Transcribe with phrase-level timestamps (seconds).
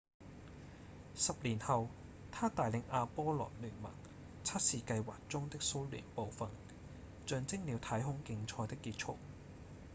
[1.15, 1.87] 10年後
[2.31, 3.91] 他帶領阿波羅-聯盟
[4.43, 6.49] 測試計劃中的蘇聯部份
[7.27, 9.17] 象徵了太空競賽的結束